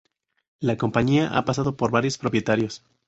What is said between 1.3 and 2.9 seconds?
ha pasado por varios propietarios.